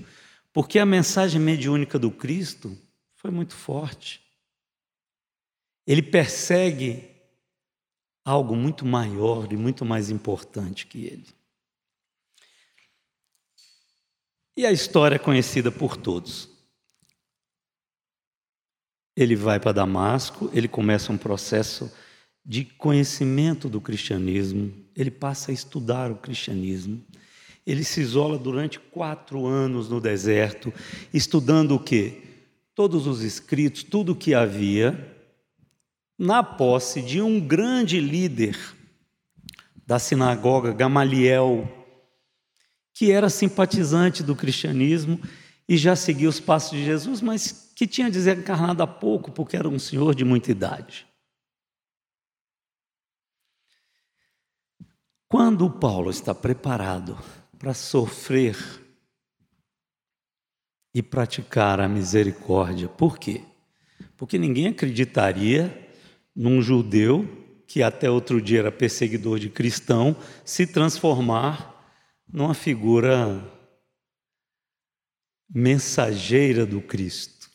[0.52, 2.76] Porque a mensagem mediúnica do Cristo
[3.14, 4.22] foi muito forte.
[5.86, 7.10] Ele persegue
[8.24, 11.26] algo muito maior e muito mais importante que ele.
[14.56, 16.53] E a história é conhecida por todos.
[19.16, 21.92] Ele vai para Damasco, ele começa um processo
[22.44, 27.02] de conhecimento do cristianismo, ele passa a estudar o cristianismo.
[27.66, 30.72] Ele se isola durante quatro anos no deserto,
[31.12, 32.22] estudando o quê?
[32.74, 35.16] Todos os escritos, tudo o que havia,
[36.18, 38.58] na posse de um grande líder
[39.86, 41.66] da sinagoga, Gamaliel,
[42.92, 45.18] que era simpatizante do cristianismo
[45.68, 49.68] e já seguia os passos de Jesus, mas que tinha desencarnado há pouco, porque era
[49.68, 51.06] um senhor de muita idade.
[55.28, 57.18] Quando Paulo está preparado
[57.58, 58.56] para sofrer
[60.94, 63.42] e praticar a misericórdia, por quê?
[64.16, 65.88] Porque ninguém acreditaria
[66.36, 67.26] num judeu
[67.66, 71.74] que até outro dia era perseguidor de cristão se transformar
[72.32, 73.42] numa figura
[75.52, 77.50] mensageira do Cristo.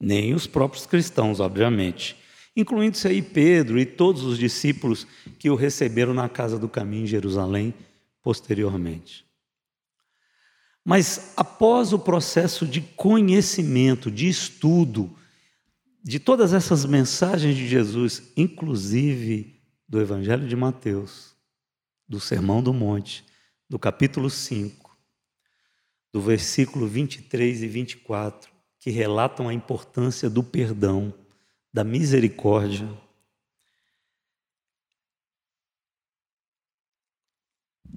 [0.00, 2.16] Nem os próprios cristãos, obviamente
[2.56, 5.06] incluindo-se aí Pedro e todos os discípulos
[5.38, 7.74] que o receberam na casa do caminho em Jerusalém
[8.22, 9.24] posteriormente.
[10.84, 15.16] Mas após o processo de conhecimento, de estudo,
[16.02, 21.34] de todas essas mensagens de Jesus, inclusive do Evangelho de Mateus,
[22.06, 23.24] do Sermão do Monte,
[23.68, 24.83] do capítulo 5,
[26.14, 28.48] do versículo 23 e 24,
[28.78, 31.12] que relatam a importância do perdão
[31.72, 32.88] da misericórdia.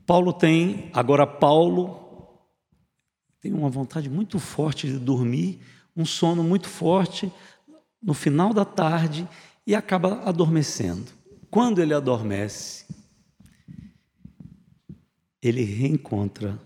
[0.03, 2.41] Paulo tem, agora Paulo
[3.39, 5.59] tem uma vontade muito forte de dormir,
[5.95, 7.31] um sono muito forte
[8.01, 9.29] no final da tarde
[9.63, 11.11] e acaba adormecendo.
[11.51, 12.87] Quando ele adormece,
[15.39, 16.65] ele reencontra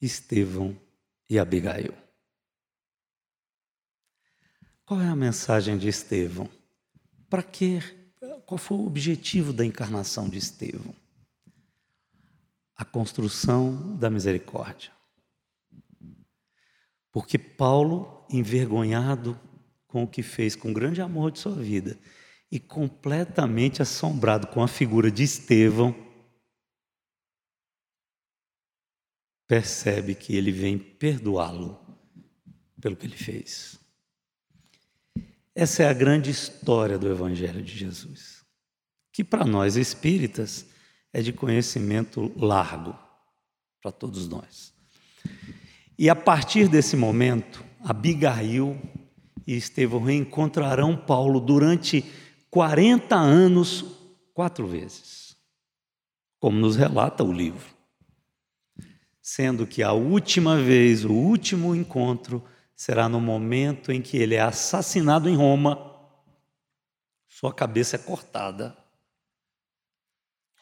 [0.00, 0.76] Estevão
[1.28, 1.92] e Abigail.
[4.86, 6.48] Qual é a mensagem de Estevão?
[7.28, 7.80] Para que?
[8.46, 10.94] Qual foi o objetivo da encarnação de Estevão?
[12.74, 14.90] A construção da misericórdia.
[17.12, 19.38] Porque Paulo, envergonhado
[19.86, 21.98] com o que fez, com grande amor de sua vida,
[22.50, 25.94] e completamente assombrado com a figura de Estevão,
[29.48, 31.80] percebe que ele vem perdoá-lo
[32.78, 33.80] pelo que ele fez.
[35.54, 38.44] Essa é a grande história do Evangelho de Jesus,
[39.10, 40.66] que para nós espíritas
[41.12, 42.96] é de conhecimento largo,
[43.82, 44.72] para todos nós.
[45.98, 48.78] E a partir desse momento, Abigail
[49.46, 52.04] e Estevão reencontrarão Paulo durante
[52.50, 53.84] 40 anos,
[54.34, 55.36] quatro vezes,
[56.38, 57.77] como nos relata o livro.
[59.30, 62.42] Sendo que a última vez, o último encontro,
[62.74, 65.76] será no momento em que ele é assassinado em Roma,
[67.28, 68.74] sua cabeça é cortada,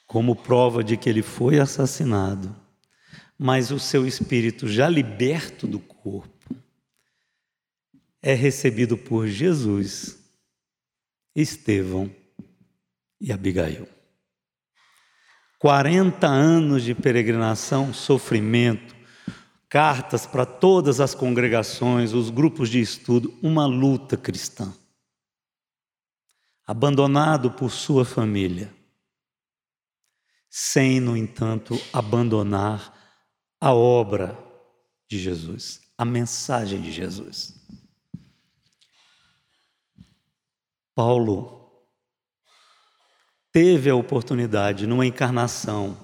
[0.05, 2.57] como prova de que ele foi assassinado,
[3.39, 6.53] mas o seu espírito, já liberto do corpo,
[8.21, 10.19] é recebido por Jesus,
[11.37, 12.13] Estevão
[13.21, 13.96] e Abigail.
[15.67, 18.95] 40 anos de peregrinação, sofrimento,
[19.69, 24.73] cartas para todas as congregações, os grupos de estudo, uma luta cristã.
[26.65, 28.73] Abandonado por sua família,
[30.49, 32.97] sem, no entanto, abandonar
[33.61, 34.39] a obra
[35.11, 37.61] de Jesus, a mensagem de Jesus.
[40.95, 41.66] Paulo
[43.57, 45.97] teve a oportunidade, numa encarnação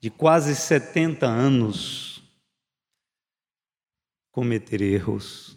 [0.00, 2.22] de quase 70 anos,
[4.32, 5.54] cometer erros,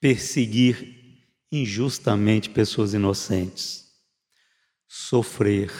[0.00, 3.92] perseguir injustamente pessoas inocentes,
[4.88, 5.70] sofrer,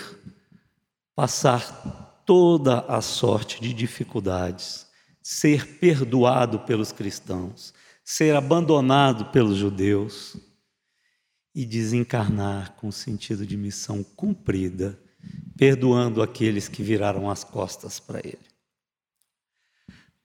[1.14, 4.86] passar toda a sorte de dificuldades,
[5.22, 7.72] ser perdoado pelos cristãos,
[8.04, 10.36] ser abandonado pelos judeus
[11.54, 14.98] e desencarnar com sentido de missão cumprida,
[15.56, 18.54] perdoando aqueles que viraram as costas para ele.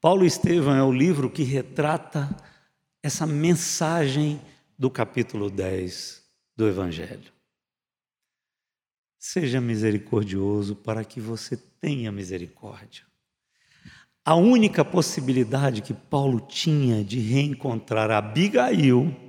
[0.01, 2.35] Paulo Estevão é o livro que retrata
[3.03, 4.41] essa mensagem
[4.77, 6.23] do capítulo 10
[6.55, 7.31] do Evangelho.
[9.19, 13.03] Seja misericordioso para que você tenha misericórdia.
[14.23, 19.28] A única possibilidade que Paulo tinha de reencontrar Abigail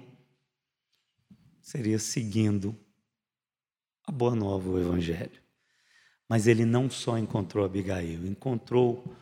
[1.70, 2.76] seria seguindo
[4.04, 5.40] a boa nova, o Evangelho.
[6.28, 9.16] Mas ele não só encontrou Abigail, encontrou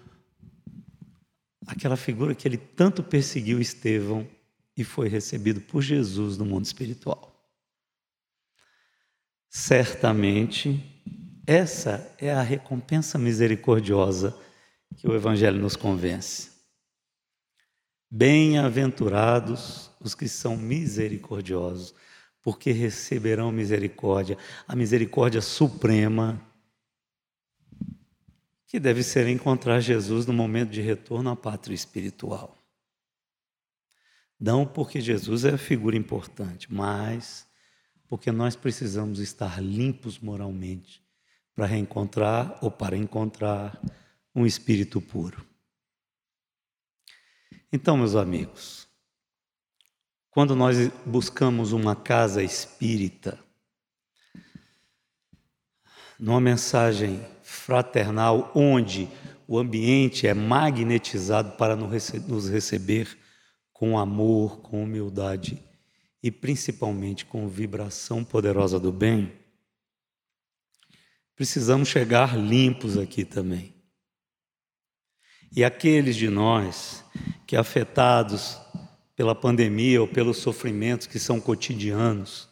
[1.66, 4.26] aquela figura que ele tanto perseguiu Estevão
[4.74, 7.38] e foi recebido por Jesus no mundo espiritual.
[9.51, 10.82] Certamente,
[11.46, 14.34] essa é a recompensa misericordiosa
[14.96, 16.51] que o Evangelho nos convence.
[18.11, 21.94] Bem-aventurados os que são misericordiosos,
[22.49, 26.40] porque receberão misericórdia, a misericórdia suprema
[28.66, 32.57] que deve ser encontrar Jesus no momento de retorno à pátria espiritual.
[34.40, 37.46] Não porque Jesus é a figura importante, mas
[38.09, 41.05] porque nós precisamos estar limpos moralmente
[41.55, 43.78] para reencontrar ou para encontrar
[44.34, 45.46] um espírito puro.
[47.70, 48.88] Então, meus amigos,
[50.39, 53.41] quando nós buscamos uma casa espírita,
[56.16, 59.09] numa mensagem fraternal, onde
[59.49, 63.18] o ambiente é magnetizado para nos receber
[63.72, 65.61] com amor, com humildade
[66.22, 69.32] e principalmente com vibração poderosa do bem,
[71.34, 73.74] precisamos chegar limpos aqui também.
[75.51, 77.05] E aqueles de nós
[77.45, 78.57] que afetados
[79.18, 82.48] pela pandemia ou pelos sofrimentos que são cotidianos,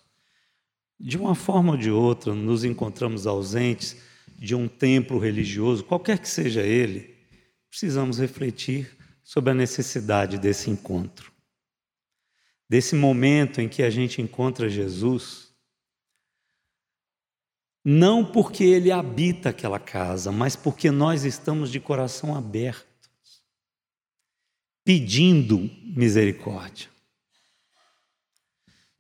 [0.99, 3.97] de uma forma ou de outra nos encontramos ausentes
[4.37, 7.15] de um templo religioso, qualquer que seja ele,
[7.71, 11.31] precisamos refletir sobre a necessidade desse encontro.
[12.69, 15.55] Desse momento em que a gente encontra Jesus,
[17.85, 22.86] não porque ele habita aquela casa, mas porque nós estamos de coração aberto,
[24.87, 26.89] pedindo misericórdia.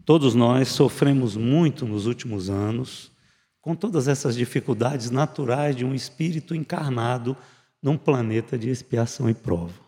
[0.05, 3.12] Todos nós sofremos muito nos últimos anos
[3.61, 7.37] com todas essas dificuldades naturais de um espírito encarnado
[7.80, 9.80] num planeta de expiação e prova.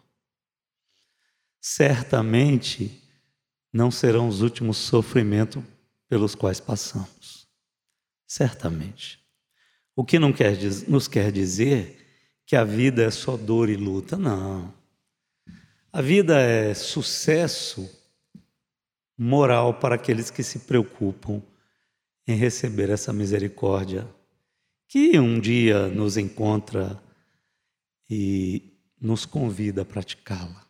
[1.61, 3.03] Certamente
[3.73, 5.65] não serão os últimos sofrimentos
[6.09, 7.49] pelos quais passamos.
[8.25, 9.19] Certamente.
[9.97, 12.07] O que não quer, nos quer dizer
[12.47, 14.79] que a vida é só dor e luta, não.
[15.91, 17.91] A vida é sucesso
[19.17, 21.43] moral para aqueles que se preocupam
[22.27, 24.07] em receber essa misericórdia
[24.87, 27.03] que um dia nos encontra
[28.09, 30.67] e nos convida a praticá-la.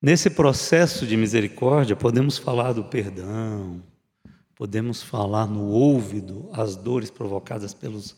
[0.00, 3.82] Nesse processo de misericórdia, podemos falar do perdão,
[4.54, 8.16] podemos falar no ouvido as dores provocadas pelos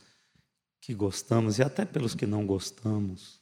[0.81, 3.40] que gostamos e até pelos que não gostamos.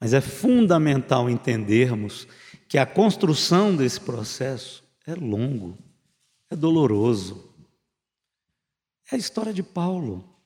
[0.00, 2.26] Mas é fundamental entendermos
[2.68, 5.76] que a construção desse processo é longo
[6.50, 7.54] é doloroso.
[9.10, 10.36] É a história de Paulo.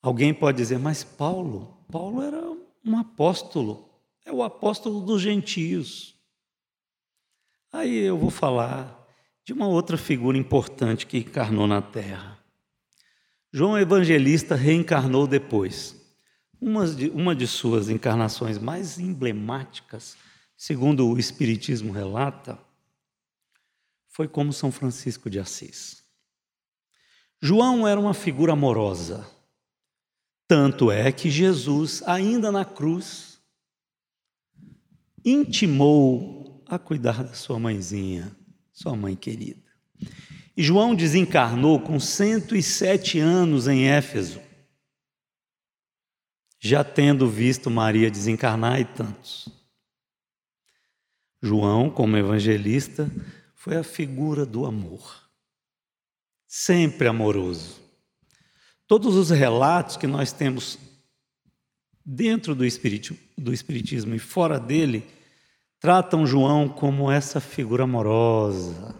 [0.00, 2.40] Alguém pode dizer, mas Paulo, Paulo era
[2.84, 3.88] um apóstolo,
[4.24, 6.14] é o apóstolo dos gentios.
[7.72, 9.02] Aí eu vou falar
[9.44, 12.38] de uma outra figura importante que encarnou na terra.
[13.52, 16.03] João Evangelista reencarnou depois.
[16.66, 20.16] Uma de, uma de suas encarnações mais emblemáticas,
[20.56, 22.58] segundo o Espiritismo relata,
[24.08, 26.02] foi como São Francisco de Assis.
[27.38, 29.26] João era uma figura amorosa.
[30.48, 33.38] Tanto é que Jesus, ainda na cruz,
[35.22, 38.34] intimou a cuidar da sua mãezinha,
[38.72, 39.62] sua mãe querida.
[40.56, 44.40] E João desencarnou com 107 anos em Éfeso,
[46.64, 49.50] já tendo visto Maria desencarnar e tantos.
[51.42, 53.10] João, como evangelista,
[53.54, 55.28] foi a figura do amor,
[56.48, 57.82] sempre amoroso.
[58.86, 60.78] Todos os relatos que nós temos
[62.02, 65.06] dentro do, espiritismo, do Espiritismo e fora dele
[65.78, 68.98] tratam João como essa figura amorosa,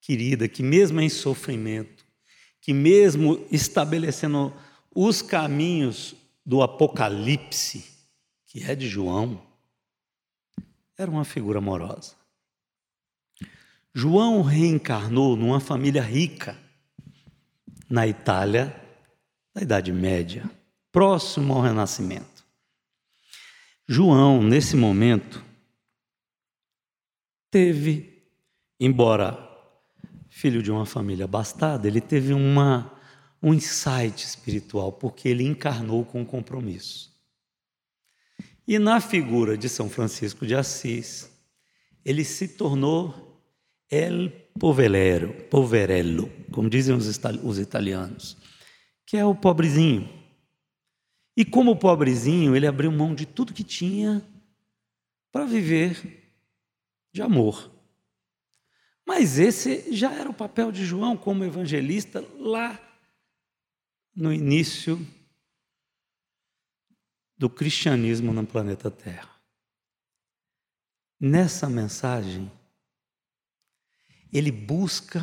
[0.00, 2.06] querida, que mesmo em sofrimento,
[2.58, 4.50] que mesmo estabelecendo
[4.94, 6.16] os caminhos
[6.50, 7.84] do Apocalipse,
[8.44, 9.40] que é de João,
[10.98, 12.16] era uma figura amorosa.
[13.94, 16.58] João reencarnou numa família rica
[17.88, 18.74] na Itália
[19.54, 20.50] da Idade Média,
[20.90, 22.44] próximo ao Renascimento.
[23.86, 25.44] João, nesse momento,
[27.48, 28.24] teve,
[28.80, 29.38] embora
[30.28, 32.92] filho de uma família abastada, ele teve uma,
[33.42, 37.10] um insight espiritual, porque ele encarnou com compromisso.
[38.66, 41.30] E na figura de São Francisco de Assis,
[42.04, 43.42] ele se tornou
[43.90, 48.36] el povelero, poverello, como dizem os italianos,
[49.06, 50.08] que é o pobrezinho.
[51.36, 54.22] E como pobrezinho, ele abriu mão de tudo que tinha
[55.32, 56.34] para viver
[57.12, 57.70] de amor.
[59.06, 62.78] Mas esse já era o papel de João como evangelista lá
[64.14, 64.98] no início
[67.36, 69.30] do cristianismo no planeta Terra.
[71.18, 72.50] Nessa mensagem,
[74.32, 75.20] ele busca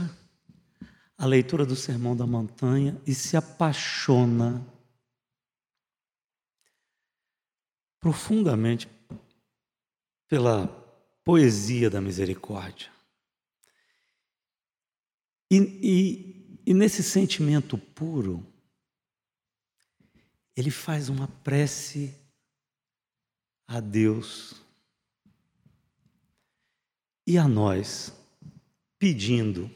[1.18, 4.66] a leitura do Sermão da Montanha e se apaixona
[8.00, 8.88] profundamente
[10.28, 10.68] pela
[11.24, 12.92] poesia da misericórdia.
[15.50, 18.46] E, e, e nesse sentimento puro,
[20.58, 22.16] ele faz uma prece
[23.68, 24.56] a Deus
[27.28, 28.12] e a nós,
[28.98, 29.70] pedindo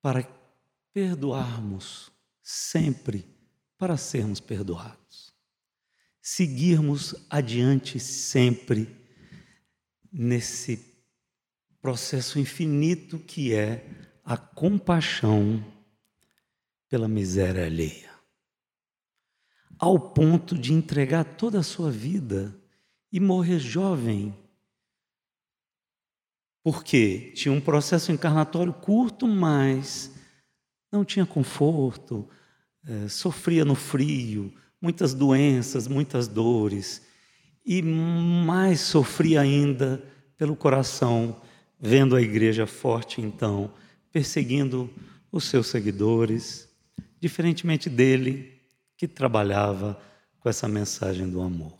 [0.00, 0.22] para
[0.92, 3.26] perdoarmos sempre
[3.76, 5.34] para sermos perdoados.
[6.22, 8.96] Seguirmos adiante sempre
[10.12, 10.94] nesse
[11.80, 13.84] processo infinito que é
[14.24, 15.64] a compaixão
[16.88, 18.07] pela miséria alheia.
[19.78, 22.54] Ao ponto de entregar toda a sua vida
[23.12, 24.34] e morrer jovem.
[26.62, 30.14] Porque tinha um processo encarnatório curto, mas
[30.90, 32.28] não tinha conforto,
[32.86, 37.02] é, sofria no frio, muitas doenças, muitas dores,
[37.64, 40.02] e mais sofria ainda
[40.36, 41.40] pelo coração,
[41.78, 43.70] vendo a igreja forte então,
[44.10, 44.90] perseguindo
[45.30, 46.68] os seus seguidores,
[47.20, 48.57] diferentemente dele,
[48.98, 49.98] que trabalhava
[50.40, 51.78] com essa mensagem do amor.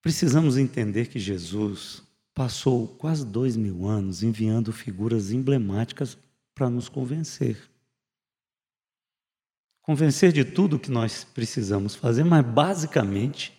[0.00, 2.02] Precisamos entender que Jesus
[2.34, 6.16] passou quase dois mil anos enviando figuras emblemáticas
[6.54, 7.58] para nos convencer.
[9.82, 13.52] Convencer de tudo que nós precisamos fazer, mas basicamente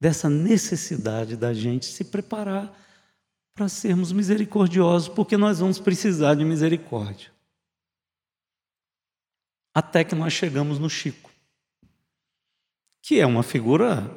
[0.00, 2.74] dessa necessidade da gente se preparar
[3.54, 7.30] para sermos misericordiosos, porque nós vamos precisar de misericórdia.
[9.74, 11.30] Até que nós chegamos no Chico,
[13.02, 14.10] que é uma figura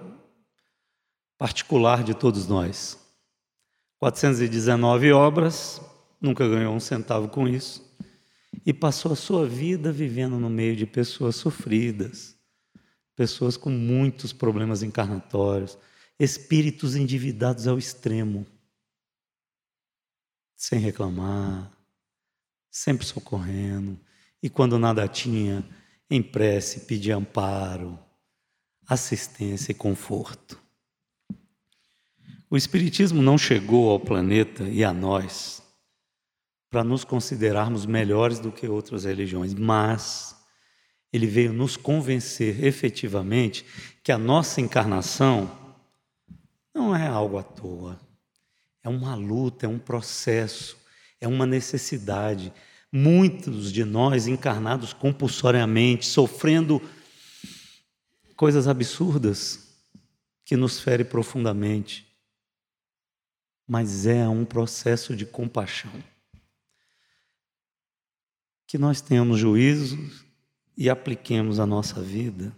[1.38, 3.00] particular de todos nós.
[4.00, 5.80] 419 obras,
[6.20, 7.96] nunca ganhou um centavo com isso,
[8.66, 12.38] e passou a sua vida vivendo no meio de pessoas sofridas,
[13.16, 15.78] pessoas com muitos problemas encarnatórios,
[16.20, 18.46] espíritos endividados ao extremo,
[20.56, 21.72] sem reclamar,
[22.72, 24.00] sempre socorrendo,
[24.44, 25.66] e quando nada tinha,
[26.10, 27.98] em prece pedia amparo,
[28.86, 30.62] assistência e conforto.
[32.50, 35.64] O Espiritismo não chegou ao planeta e a nós
[36.70, 40.36] para nos considerarmos melhores do que outras religiões, mas
[41.12, 43.66] ele veio nos convencer efetivamente
[44.04, 45.50] que a nossa encarnação
[46.74, 48.00] não é algo à toa,
[48.84, 50.78] é uma luta, é um processo,
[51.22, 52.52] é uma necessidade.
[52.96, 56.82] Muitos de nós encarnados compulsoriamente, sofrendo
[58.36, 59.74] coisas absurdas
[60.46, 62.14] que nos ferem profundamente
[63.68, 65.92] mas é um processo de compaixão.
[68.66, 70.00] que nós tenhamos juízo
[70.76, 72.52] e apliquemos a nossa vida.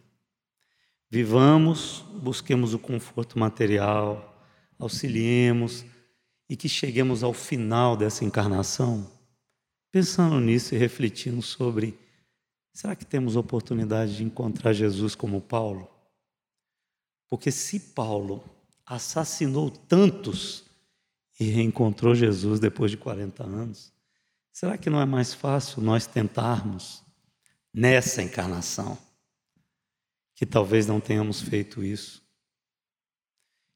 [1.10, 4.42] Vivamos, busquemos o conforto material,
[4.80, 5.84] auxiliemos
[6.50, 9.12] e que cheguemos ao final dessa encarnação
[9.96, 11.98] pensando nisso e refletindo sobre
[12.74, 15.90] será que temos oportunidade de encontrar Jesus como Paulo?
[17.30, 18.44] Porque se Paulo
[18.86, 20.66] assassinou tantos
[21.40, 23.94] e reencontrou Jesus depois de 40 anos,
[24.52, 27.02] será que não é mais fácil nós tentarmos
[27.74, 28.98] nessa encarnação
[30.36, 32.22] que talvez não tenhamos feito isso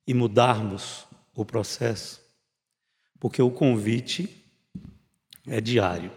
[0.05, 2.22] e mudarmos o processo?
[3.22, 4.39] Porque o convite
[5.50, 6.12] é diário.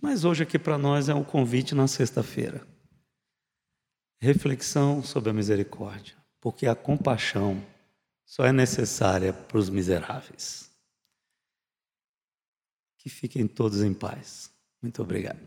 [0.00, 2.66] Mas hoje aqui para nós é um convite na sexta-feira.
[4.20, 7.64] Reflexão sobre a misericórdia, porque a compaixão
[8.24, 10.70] só é necessária para os miseráveis.
[12.98, 14.52] Que fiquem todos em paz.
[14.82, 15.38] Muito obrigado.